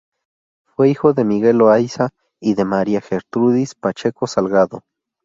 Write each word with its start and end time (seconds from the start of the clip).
Fue 0.65 0.89
hijo 0.89 1.13
de 1.13 1.23
Miguel 1.23 1.59
Loayza 1.59 2.09
y 2.41 2.55
de 2.55 2.65
María 2.65 3.01
Gertrudis 3.01 3.75
Pacheco 3.75 4.25
Salgado. 4.25 4.81